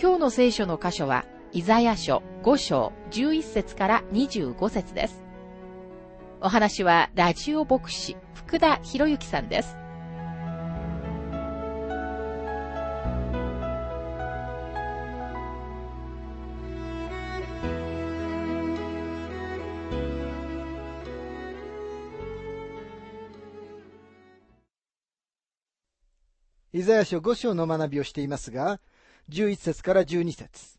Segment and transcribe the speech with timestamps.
[0.00, 5.24] 今日の聖書の箇所は、イザヤ書5章11節から25節です。
[6.40, 9.76] お話は、ラジオ牧師、福田博之さんです。
[26.72, 28.78] イザヤ書5章の学びをしていますが、
[29.30, 30.78] 11節から12節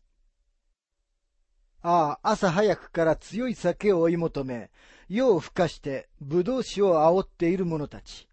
[1.82, 4.70] ああ、朝早くから強い酒を追い求め、
[5.08, 8.28] 夜をふかして葡萄酒を煽っている者たち。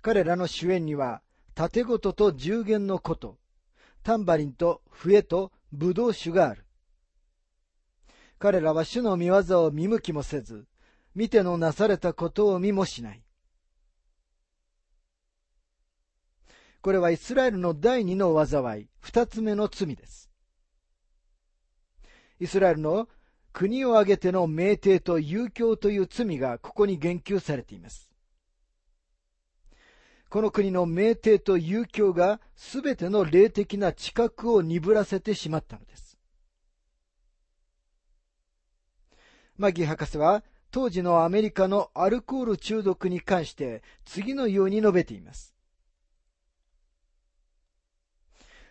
[0.00, 1.22] 彼らの主演には、
[1.54, 3.38] 盾事と十弦のこと、
[4.02, 6.64] タンバリンと笛と葡萄酒がある。
[8.38, 10.66] 彼らは主の見業を見向きもせず、
[11.14, 13.22] 見てのなされたことを見もしない。
[16.80, 20.30] これはイスラエルの第二の災い、二つ目の罪です。
[22.40, 23.08] イスラエルの
[23.52, 28.08] 国を挙げての命定と遊興という罪がここに言及されています。
[30.28, 36.18] この国の命定と遊興がすべての霊的な知覚を鈍らせてしまったのです。
[39.56, 45.57] マギー博士は当時のアメリカのアルコール中毒に関して次のように述べています。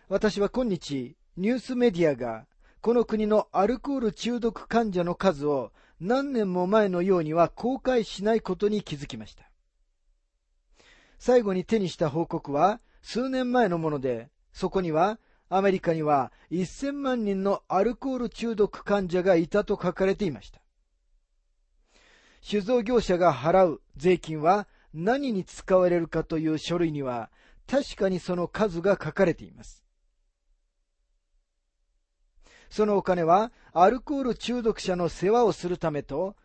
[0.08, 2.46] 私は今日、ニュースメディアが、
[2.80, 5.70] この国のアルコール中毒患者の数を
[6.00, 9.50] 何年も前のようには公開しないことに気づきました。
[11.18, 15.18] 最後に手にした報告は数年前のもので、そこには
[15.50, 20.62] アメリカには1000万人のアルコール中毒患者がいたと書かれていました。
[22.40, 27.30] 酒造業者が払う税金は何に使われるかという書類には
[27.66, 29.84] 確かにその数が書かれています。
[32.70, 36.36] そのお金はアルコール中毒者の世話をするためと、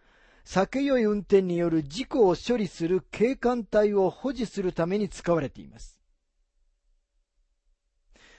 [0.43, 5.99] 酒酔い運転による事故を処理する警官隊を保持するために使われています。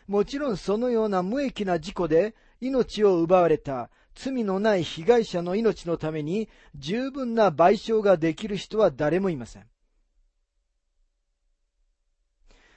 [0.06, 9.66] もちろんそのような無益な事故で命を奪われた罪のない被害者の命のために十分な賠償ができる人は誰もいません。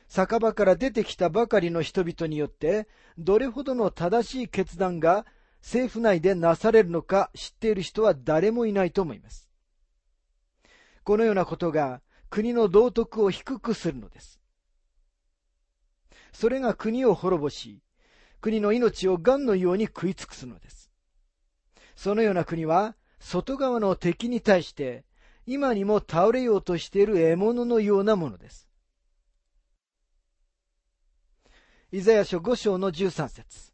[0.07, 2.87] 酒場から出てきたばかりの人々によって、
[3.17, 5.25] どれほどの正しい決断が
[5.61, 9.49] 政府内でなされるのか知っている人は誰もいないと思います。
[11.03, 14.39] このようなことが国の道徳を低くするのです。
[16.31, 17.81] それが国を滅ぼし、
[18.39, 20.91] 国の命を癌のように食い尽くすのです。
[21.95, 25.03] そのような国は、外側の敵に対して、
[25.47, 28.66] 今にも倒れようとしている獲物のようなものです。
[31.89, 33.71] イザヤ書5章の13節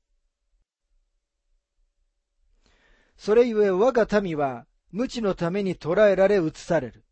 [3.18, 7.04] それゆえ我が民は無知のために捕らえられ移される。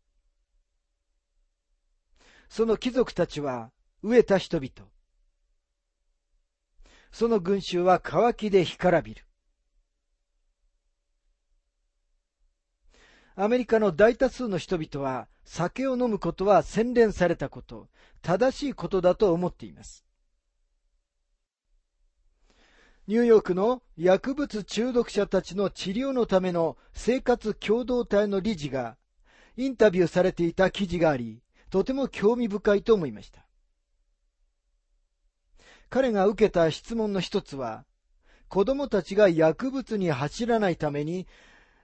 [2.48, 3.72] その貴族たちは
[4.04, 4.88] 飢えた人々。
[7.10, 9.24] その群衆は乾きで干からびる。
[13.34, 17.88] アメリカの大多数の人々は酒を飲むことは洗練されたこと、
[18.20, 20.04] 正しいことだと思っています。
[23.08, 28.96] ニューヨークの薬物中毒者たちの治療のための生活共同体の理事が
[29.56, 33.44] インタビューされていた記事があり、とても興味深いと思いました。
[35.90, 37.84] 彼が受けた質問の一つは、
[38.48, 41.26] 子供たちが薬物に走らないために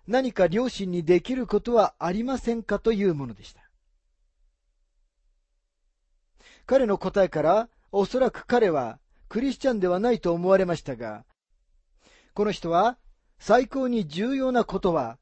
[0.07, 3.63] 何か両親にできることはありませんかというものでした。
[6.65, 11.25] 彼の答えから、おそらく彼はクリスチャンではないと思われましたが、
[12.35, 12.99] この人は
[13.39, 15.19] 最高に重要なことは、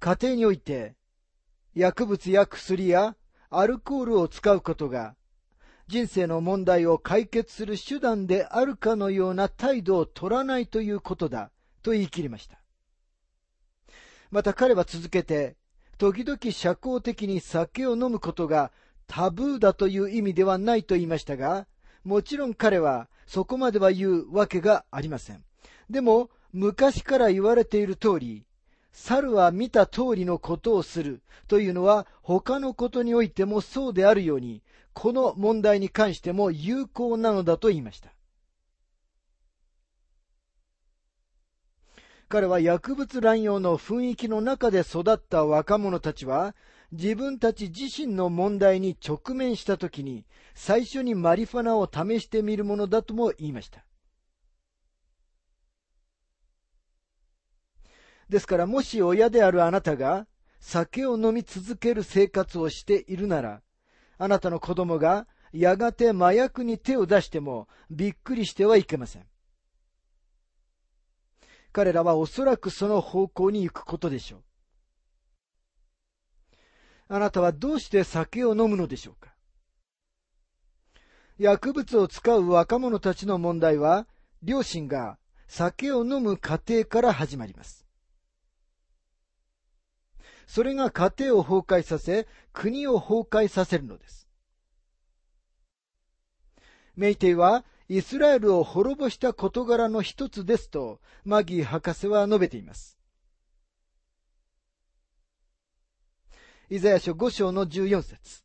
[0.00, 0.94] 家庭において
[1.74, 3.16] 薬物や薬や
[3.50, 5.16] アルコールを使うことが
[5.88, 11.50] 人生の問題を解決する手段であるかのような態度を取らないということだ
[11.82, 12.60] と言い切りました。
[14.30, 15.56] また彼は続けて、
[15.96, 18.70] 時々社交的に酒を飲むことが
[19.06, 21.66] タブーだという意味ではないと言いましたが、
[22.04, 25.44] もちろん彼はそこまでは言うわけがありません。
[25.90, 28.46] でも、昔から言われている通り、
[28.90, 34.62] 猿は見た通りのことをするというのは他のことにおいてもそうであるように、
[34.94, 38.10] この問題に関しても有効なのだと言いました。
[42.30, 46.54] 彼は薬物乱用の雰囲気の中で育った若者たちは、
[46.90, 50.24] 自分たち自身の問題に直面したときに、
[50.54, 53.84] 最初にマリファナを試してみるものだとも言いました。
[58.28, 60.26] ですから、もし親であるあなたが
[60.60, 63.62] 酒を飲み続ける生活をしているなら、
[64.16, 69.26] あなたの子供がやがて麻薬に手を出してもびっくりしてはいけません。
[71.72, 74.47] 彼らはおそらくその方向に行くことでしょう。
[77.08, 79.34] あなたはどうして酒を飲むのでしょうか？
[81.38, 84.06] 薬物を使う若者たちの問題は、
[84.42, 87.86] 両親が酒を飲む過程から始まります。
[90.46, 94.28] それが家庭を崩壊させ、国を崩壊させるのです。
[96.96, 102.97] メイテイはイスラエルを滅ぼした事柄の一つですと、マギー博士は述べています。
[106.70, 108.42] イザヤ書5章の14節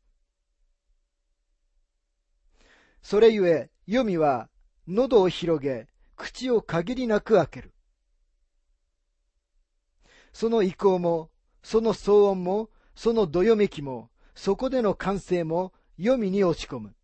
[3.02, 4.50] それゆえ、読みは、
[4.88, 7.74] 喉を広げ、口を限りなく開ける。
[10.32, 11.32] その意向も、
[11.64, 16.96] その騒音も、そのどよめきも、そこでの歓声も、読みに落ち込む。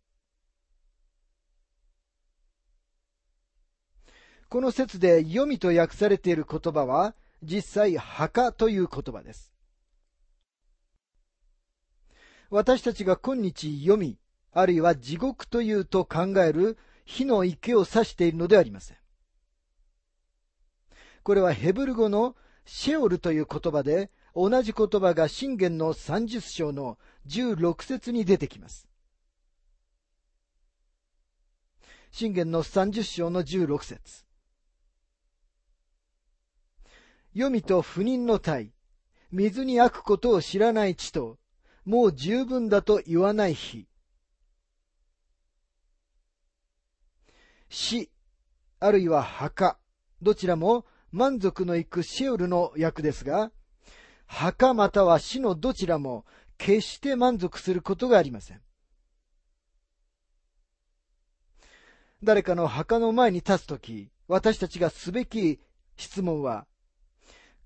[4.48, 9.52] この説で読みと訳されている言葉は、実際、墓という言葉です。
[12.50, 14.18] 私たちが今日読み、
[14.52, 18.96] あるいは地獄というと考える火の池を指しているのではありません。
[21.22, 26.98] これはヘブル語のシェオルという言葉で、同じ言葉が信玄の30章の
[27.28, 28.88] 16節に出てきます。
[32.10, 34.24] 信玄の30章の16節
[37.32, 38.72] 読みと不妊の体、
[39.30, 41.39] 水に飽くことを知らない地と、
[41.84, 43.86] もう十分だと言わない日。
[47.68, 48.10] 死、
[48.80, 49.78] あるいは墓、
[50.22, 53.52] どちらも満足のいくシェウルの役ですが、
[54.26, 56.24] 墓または死のどちらも
[56.58, 58.60] 決して満足することがありません。
[62.22, 65.58] 誰かの墓の前に立つとき、私たちがすべき
[65.96, 66.66] 質問は、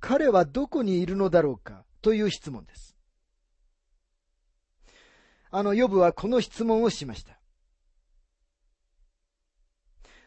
[0.00, 2.93] 彼はどこにいるのだろうかという質問です。
[5.56, 7.38] あのヨブはこの質問をしました。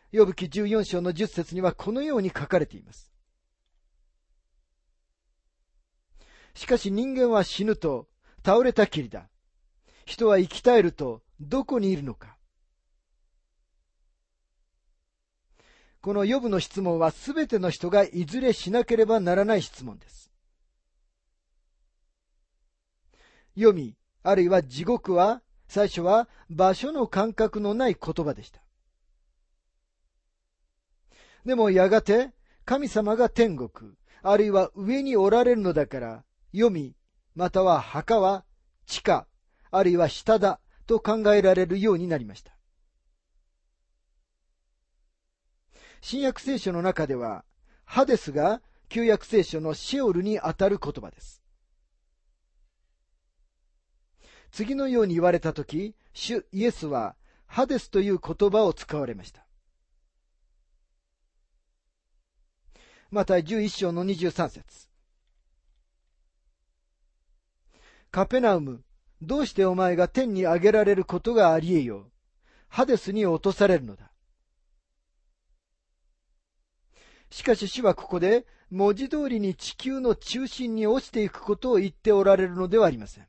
[0.09, 3.11] ヨブ記14章の10節にはこのように書かれています。
[6.53, 8.07] しかし人間は死ぬと
[8.45, 9.27] 倒れたきりだ。
[10.05, 12.37] 人は生き絶えるとどこにいるのか。
[15.99, 20.31] このヨブの質問はすべての人がいずれしなければならない質問です。
[23.55, 28.61] 読み、あるいは地獄は、最初は場所の感覚のない言葉でした。
[31.45, 32.31] でもやがて
[32.65, 36.95] 神様が天国、あるいは上におられるのだから、読み、
[37.35, 38.43] または墓は
[38.85, 39.27] 地下、
[39.71, 42.57] あるいは下だと考えられるようになりました。
[46.01, 47.45] 新約聖書の中では、
[47.85, 51.41] ハデスが旧約聖書のシオルにあたる言葉です。
[54.57, 59.45] 次のように言われたとき、主イエスはハデスという言葉を使われました。
[63.11, 64.89] また11章の23節
[68.09, 68.83] カペナウム、
[69.21, 72.11] どうしてお前が天に上げられることがありえよう？
[72.67, 74.11] ハデスに落とされるのだ。
[77.29, 83.27] しかし主はここで文字通りに地球の中心に落ちていくことを言っておられるのではありません。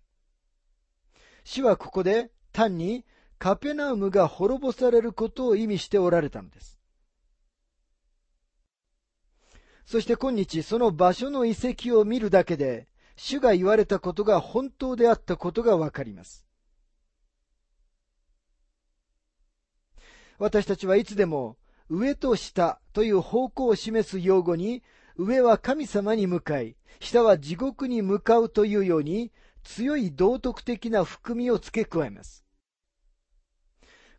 [1.51, 3.07] 主はここで単に
[3.39, 6.79] カペナウムが滅ぼされることを意味しておられたのです。
[9.87, 12.87] そして今日その場所の遺跡を見るだけで
[13.17, 16.47] 主が言われたことが本当であったことがわかります。
[20.39, 21.57] 私たちはいつでも
[21.89, 24.83] 上と下という方向を示す用語に、
[25.17, 29.33] 上は神様に向かい、下は地獄に向かうというように、
[29.69, 32.43] 強い道徳的な含みを付け加えます。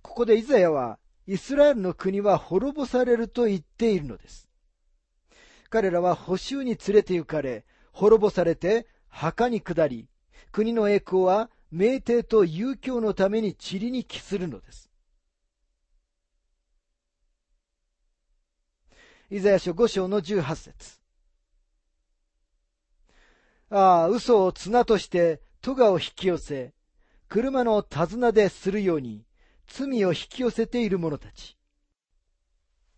[0.03, 4.47] ここでイザヤは、イスラエルの国は滅ぼされると言っているのです。
[5.69, 10.07] 彼らは補修に連れて行かれ、滅ぼされて墓に下り、
[10.51, 14.91] 国の栄光は名帝と遊興のために塵に帰するのです。
[19.31, 20.98] イザヤ書5章の18節
[23.69, 26.73] ああ、嘘を綱として戸川を引き寄せ、
[27.27, 29.23] 車の手綱でするように
[29.67, 31.55] 罪を引き寄せている者たち。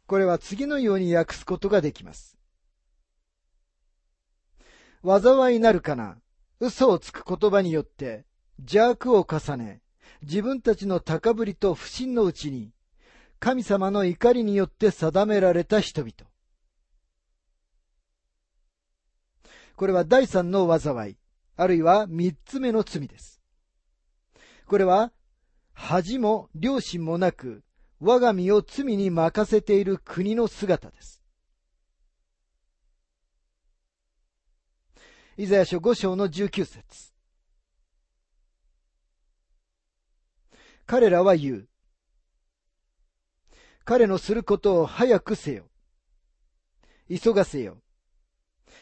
[0.08, 2.38] これは次のように訳すことができます。
[5.04, 6.18] 災いなるかな、
[6.60, 8.26] 嘘をつく言葉によって
[8.60, 9.82] 邪悪を重ね、
[10.22, 12.72] 自分たちの高ぶりと不信のうちに、
[13.40, 16.31] 神様の怒りによって定められた人々。
[19.82, 21.18] これは第三の災い、
[21.56, 23.42] あるいは三つ目の罪です。
[24.68, 25.12] これは、
[25.74, 27.64] 恥も良心もなく、
[28.00, 31.24] 我が身を罪に任せている国の姿です。
[35.36, 37.12] イザヤ書5章の19節
[40.86, 41.70] 彼らは言う。
[43.84, 45.72] 彼のすることを早くせよ。
[47.10, 47.82] 急がせよ。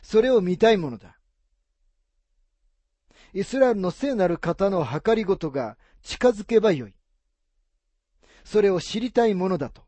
[0.01, 1.17] それを見たいものだ。
[3.33, 6.95] イスラエルの聖なる方の計りごとが近づけばよい。
[8.43, 9.83] それを知りたいものだと。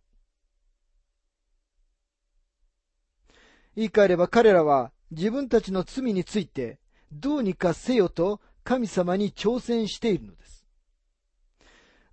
[3.76, 6.80] 言い換えれば彼らは自分たちの罪について
[7.12, 10.66] どうにかせよと神様に挑戦しているのです。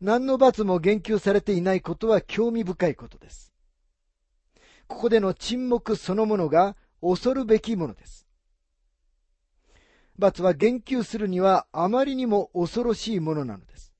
[0.01, 3.53] 何の罰も言及されていないことは興味深いことです。
[4.87, 8.27] ここでの沈黙そのものが恐るべきものです。
[10.19, 13.93] 罰は言及するにはあまりにも恐ろしいものなのです。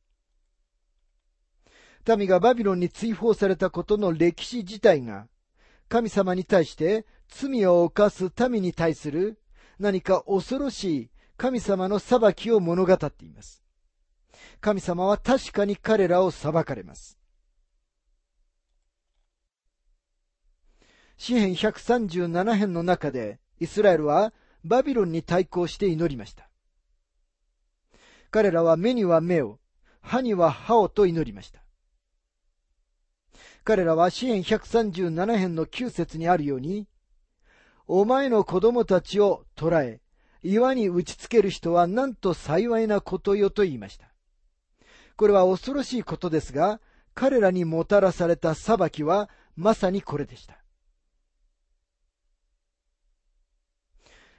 [2.17, 5.29] 民がバビロンに追放されたことの歴史自体が
[5.89, 9.39] 神様に対して罪を犯す民に対する
[9.79, 13.63] 何か恐ろしい神様の裁きを物語っています。
[14.61, 17.18] 神様は確かに彼らを裁かれます。
[21.19, 24.33] 詩編137編の中でイスラエルは
[24.65, 26.49] バビロンに対抗して祈りました。
[28.31, 29.59] 彼らは目には目を、
[30.01, 31.63] 歯には歯をと祈りました。
[33.65, 36.87] 彼らは詩編137編の9節にあるように、
[37.87, 40.01] お前の子供たちを捕らえ、
[40.43, 44.07] 岩に打ちつける人はなんと幸いなことよと言いました。
[45.17, 46.81] これは恐ろしいことですが、
[47.15, 50.58] 彼らにもたらされた裁きはまさにこれでした。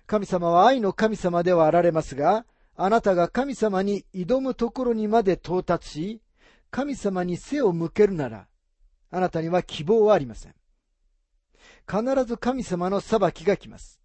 [0.09, 2.43] 神様は愛の神様ではあられますが、
[2.75, 6.21] あなたが神様に挑むところにまで到達し、
[6.71, 8.47] 神様に背を向けるなら、
[9.11, 10.55] あなたには希望はありません。
[11.87, 14.01] 必ず神様の裁きが来ます。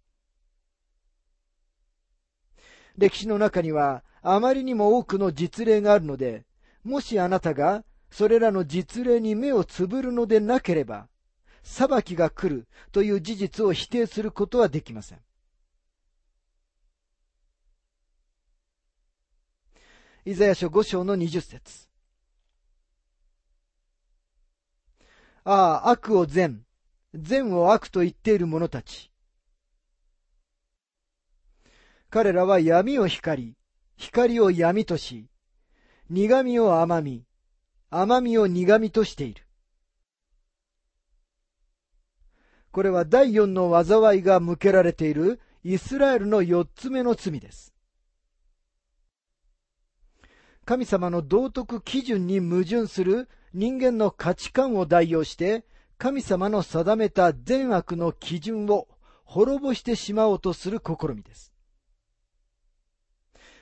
[2.95, 6.45] 歴史の中にはあまりにも多くの実例があるので、
[6.83, 11.07] もしあなたがそれらの実例に目をつぶるのでなければ、
[11.63, 15.19] 裁きが来るという事実を否定することはできません。
[20.27, 21.87] イザヤ書5章の20節
[25.43, 26.65] ああ、悪を善、
[27.13, 29.11] 善を悪と言っている者たち。
[32.09, 33.55] 彼らは闇を光、
[33.97, 35.29] 光を闇とし、
[36.09, 37.27] 苦味を甘み、
[37.91, 39.43] 甘みを苦味としている。
[42.71, 47.74] これは第四の災いが向けられているイスラエルの四つ目の罪です。
[50.65, 55.63] 神様の道徳基準に矛盾する人間の価値観を代用して
[55.99, 58.87] 神様の定めた善悪の基準を
[59.23, 61.53] 滅ぼしてしまおうとする試みです。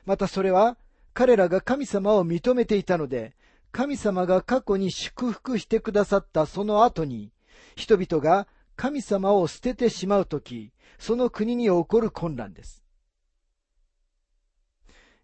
[0.05, 0.77] またそれは
[1.13, 3.35] 彼らが神様を認めていたので、
[3.71, 7.31] 神様が過去に祝福してくださったその後に、
[7.75, 12.82] 人々が神様を捨ててしまうとき、その国に起こる混乱です。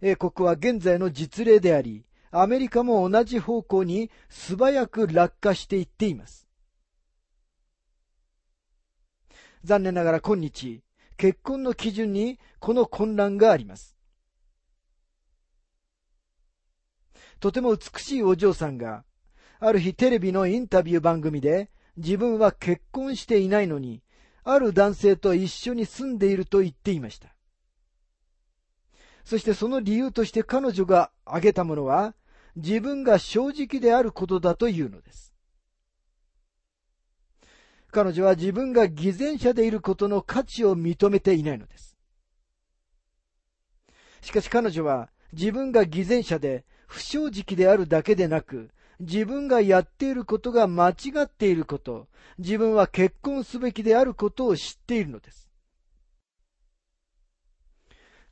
[0.01, 6.47] 英国は現在の実例であり、アメリカも同じ方向に素早く落下していっています。
[9.63, 10.81] 残念ながら今日、
[11.17, 13.97] 結婚の基準にこの混乱があります。
[17.39, 19.03] とても美しいお嬢さんが、
[19.59, 24.01] ある日テレビのインタビュー番組で、自分は結婚していないのに、
[24.43, 27.35] ある男性と一緒に住んでいると言っていました。
[29.29, 32.15] そしてその理由として彼女が挙げたものは、
[32.55, 35.35] 自分が正直であることだというのです。
[37.91, 41.95] 彼女は自分が偽善者でいることの価値を認めていないのです。
[44.21, 52.07] しかし彼女は自分が偽善者で不正直であるだけでなく、自分がやっていることが間違っていること、
[52.39, 55.48] 自分は結婚すべきであることを知っているのです。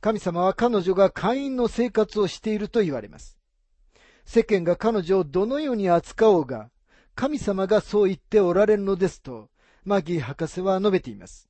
[0.00, 3.36] 神様は彼女が会員の生活をしていると言われます。
[4.24, 6.70] 世間が彼女をどのように扱おうが、
[7.14, 9.50] 神様がそう言っておられるのですと、
[9.84, 11.48] マギー博士は述べています。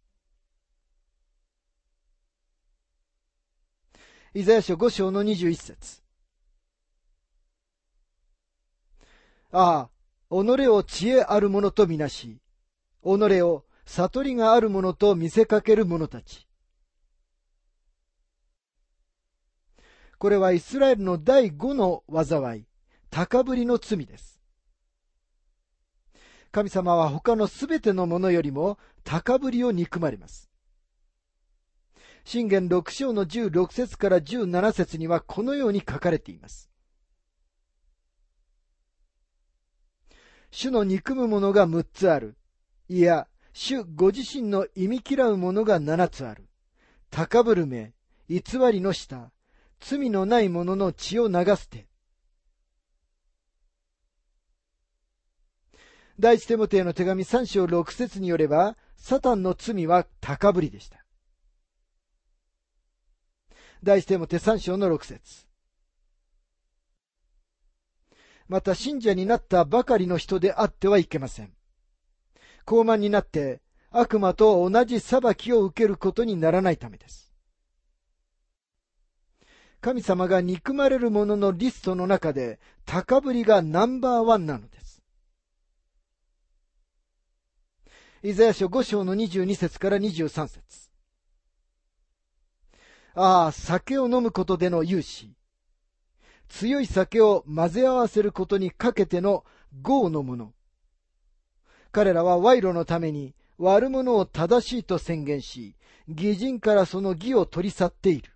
[4.32, 6.02] イザヤ書5章の21節
[9.50, 9.90] ああ、
[10.30, 12.38] 己を知恵ある者とみなし、
[13.02, 16.47] 己を悟りがある者と見せかける者たち。
[20.18, 22.64] これはイスラエルの第五の災い、
[23.08, 24.40] 高ぶりの罪です。
[26.50, 30.50] 神様は他のすべてのものよりも高ぶりを憎まれます。
[32.24, 36.68] 信玄六章の十六節から十七節にはこのように書かれています。
[40.50, 42.36] 主の憎むものが六つある。
[42.88, 46.48] いや、主ご自身の忌み嫌うものが七つある。
[47.10, 47.94] 高ぶる目、
[48.28, 49.30] 偽りの舌、
[49.80, 51.86] 罪のない者の血を流すて。
[56.18, 61.04] 第一テモテへの手紙3章6節によれば、サタンの罪は高ぶりでした。
[63.82, 65.46] 第一テモテ3章の6節
[68.48, 71.52] また信者になったばかりの人であってはいけません。
[72.64, 77.27] 高慢になって悪魔と同じ裁きを受けることにならないためです。
[79.88, 85.02] 神様が憎まれる者のリストの中で高ぶりがナンバーワンなのです。
[88.22, 90.90] イザヤ書5章の22節から23節
[93.14, 95.32] ああ、酒を飲むことでの勇士。
[96.50, 99.46] 強い酒を混ぜ合わせることにかけての
[99.80, 100.52] 豪の者。
[101.92, 108.34] 彼らは賄賂のために悪者を正しいと宣言し、義人からその義を取り去っている。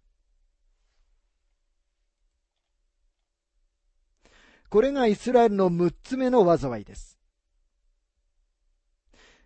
[4.73, 7.19] これがイスラエルの6つ目の災いです。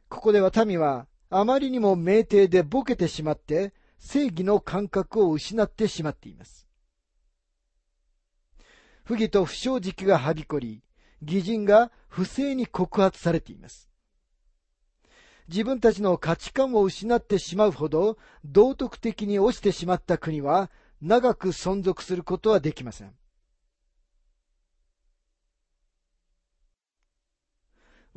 [0.09, 6.69] ここでは民はあまりにも酩酊でボケてしまって正義の感覚を失ってしまっています。
[9.03, 10.85] 不義と不正直がはびこり、
[11.21, 13.91] 義人が不正に告発されています。
[15.49, 20.71] 自分たちの価値観を失ってしまうほど道徳的に落ちてしまった国は
[21.03, 23.13] 長く存続することはできません。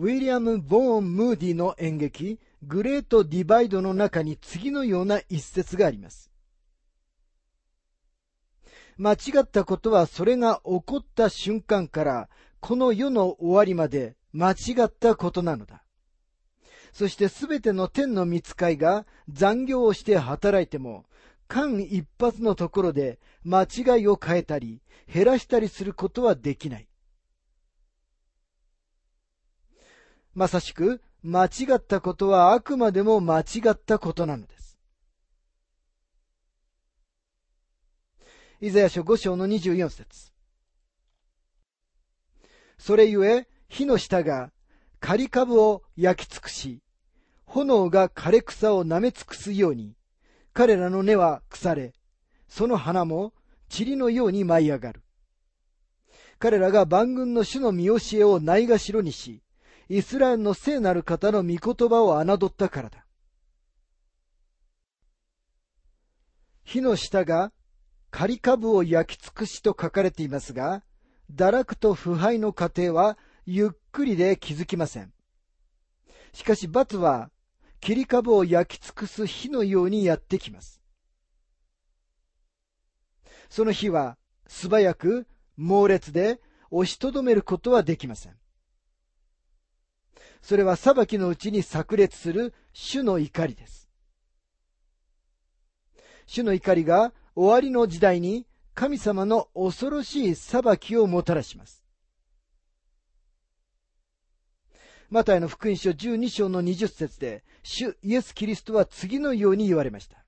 [0.02, 6.32] ウィリアム・ボーン・ムーディの演劇、グレート・ディバイドの中に次のような一節があります。
[8.98, 12.30] 間違ったことはそれが起こった瞬間から
[12.62, 15.84] この世の終わりまで間違ったことなのだ。
[16.94, 21.08] そしてすべての天の見つかいが残業をして働いても
[21.50, 24.82] 間一髪のところで間違いを変えたり
[25.14, 26.89] 減らしたりすることはできない。
[30.40, 34.80] まさしく、間違ったことはあくまでも間違ったことなのです。
[38.62, 40.32] イザヤ書5章の24節
[42.78, 44.54] それゆえ、火の下が
[45.02, 46.80] 刈り株を焼き尽くし、
[47.46, 49.98] 炎が枯れ草を舐め尽くすように、
[50.54, 51.92] 彼らの根は腐れ、
[52.48, 53.34] その花も
[53.78, 55.02] 塵のように舞い上がる。
[56.38, 59.42] 彼らが万軍の主の見教えをないがしろにし、
[59.92, 63.06] イスラエルの聖なる方の御言葉を侮ったからだ。
[66.64, 67.52] 火の下が
[68.12, 70.84] 仮株を焼き尽くしと書かれていますが、
[71.34, 75.12] 堕落と腐敗の過程はゆっくりで気づきません。
[76.34, 77.32] しかし罰は
[77.80, 80.82] 切り株を焼き尽くす火のようにやってきます。
[83.50, 88.39] その火は素早く猛烈で押しとどめることはできません。
[90.42, 93.90] それは裁きのうちに炸裂する主の怒りです。
[96.26, 101.84] 主の怒りが終わりの時代に神様の恐ろしい裁きをもたらします。
[105.10, 110.24] マタイの福音書12章の20節で、主イエス・キリストは次のように言われました。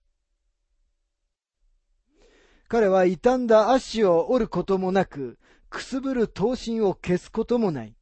[2.68, 5.38] 彼は傷んだ足を折ることもなく、
[5.70, 7.96] くすぶる刀身を消すこともない。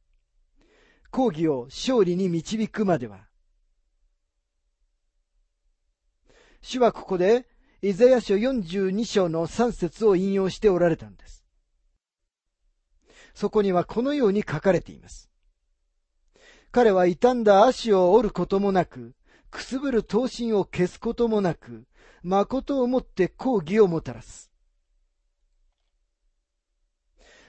[1.10, 3.26] 抗議を勝利に導くまでは、
[6.62, 7.46] 主はここで、
[7.82, 11.44] イザヤ書42章の3節を引用しておられたのです。
[13.34, 15.30] そこにはこのように書かれています。
[16.70, 19.14] 彼は傷んだ足を折ることもなく、
[19.50, 21.86] くすぶる刀身を消すこともなく、
[22.22, 24.50] 誠をもって抗議をもたらす。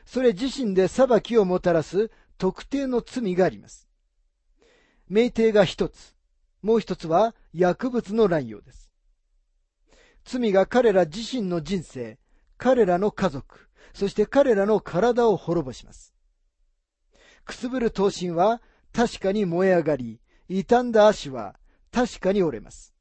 [0.06, 2.10] それ自身で裁きをもたらす
[2.42, 3.88] 特定の罪があります。
[5.08, 6.16] 命定が一つ、
[6.64, 8.92] もう一つは薬物の乱用です。
[10.26, 12.18] 罪が彼ら自身の人生、
[12.58, 16.16] 彼らの家族、そして彼らの体を滅ぼします。
[17.46, 18.60] くすぶる刀身は
[18.92, 21.60] 確かに燃え上がり、傷んだ足は
[21.92, 22.96] 確かに折れます。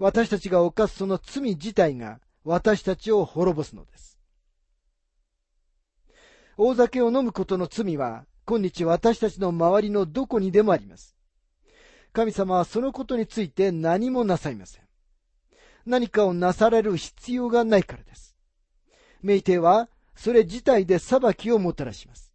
[0.00, 4.09] 私たちが犯すその罪自体が私たちを滅ぼすのです。
[6.56, 11.16] 大酒を飲むことの罪は今日私たちの周りのどこにでもあります。
[12.12, 14.82] 神様はそのことについて何もなさいません。
[15.86, 18.36] 何かをなされる必要がないからです。
[19.22, 22.34] 命定はそれ自体で裁きをもたらします。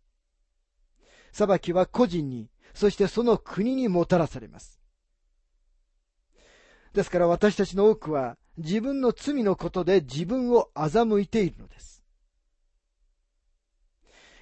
[1.31, 4.79] 裁きは個人に、そしてその国にもたらされます。
[6.93, 11.94] ですから私たちの多くは自分の罪のことで自分を欺いているのです。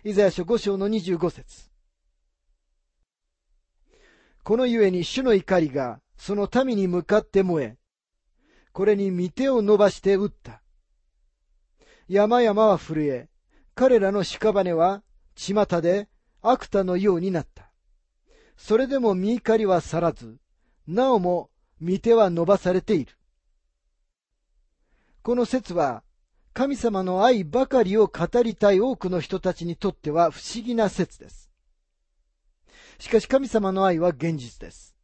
[0.05, 1.69] イザヤ書5章の25節
[4.43, 7.77] このゆえに主の怒りがその民に向かって燃え、
[8.73, 10.61] これに御手を伸ばして撃った。
[12.09, 13.29] 山々は震え、
[13.75, 15.03] 彼らの屍は
[15.35, 16.09] 巷で
[16.41, 17.71] 悪田のようになった。
[18.57, 20.37] それでも見怒りは去らず、
[20.85, 21.49] なおも
[21.81, 23.13] 御手は伸ばされている。
[25.21, 26.03] この説は、
[26.53, 31.49] 神様の愛ばかりを語りたい多くの人たちにとっては不思議な説です。
[32.99, 34.95] しかし神様の愛は現実です。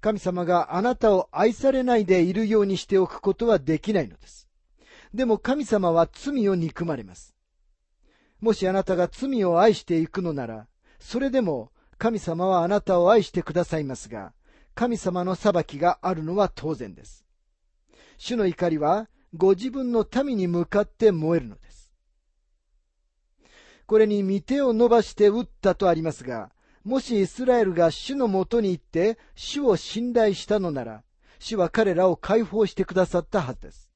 [0.00, 4.48] 神様があなたを愛されないでいるようにしておくことはできないのです。
[5.12, 7.34] でも神様は罪を憎まれます。
[8.40, 10.68] もしあなたが罪を愛していくのなら、
[11.00, 14.32] それでも神様はあなたを愛してくださいますが、
[14.76, 17.26] 神様の裁きがあるのは当然です。
[18.16, 21.92] 主の怒りはご自分の民に向かって燃えるのです。
[23.86, 26.50] これに御手を伸ばして撃ったとありますが、
[26.84, 31.02] もしイスラエルが主のもとに行って主を信頼したのなら、
[31.38, 33.90] 主は彼らを解放してくださったはずです。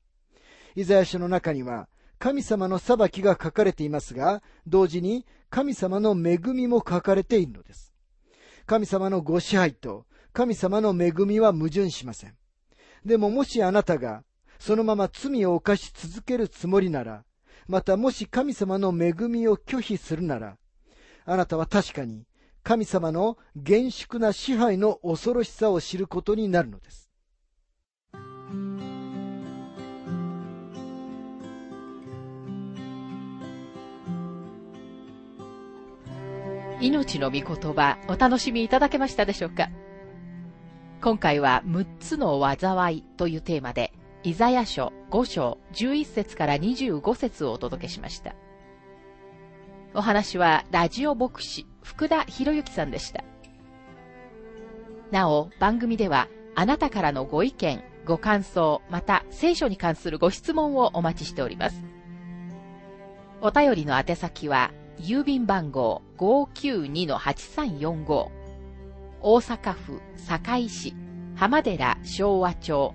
[0.76, 7.92] イザヤ書の中には、神様の裁きが書かれていますが、同時に神様の恵みも書かれているのです。
[8.66, 12.34] 神様のご支配と神様の恵みは矛盾しません。
[13.04, 14.24] でももしあなたが
[14.58, 17.24] そのまま罪を犯し続けるつもりなら、
[17.66, 20.56] またもし神様の恵みを拒否するなら、
[21.24, 22.24] あなたは確かに
[22.62, 27.10] 神様の厳粛な支配の恐ろしさを知ることになるのです。
[36.80, 39.70] 命の御言葉、お楽しみいただけましたでしょうか？
[41.00, 43.93] 今回は6つの災いというテーマで、
[44.26, 48.34] イザヤ書5章11節から25節をお届けしました。
[49.94, 53.22] お話はラジオ牧師福田博之さんでした。
[55.10, 61.84] なお、番組ではあなたからのご意見、ご感想、また聖書に関するご質問をお待ちしております。
[63.42, 68.28] お便りの宛先は、郵便番号592-8345
[69.20, 70.94] 大阪府堺市
[71.34, 72.94] 浜寺昭和町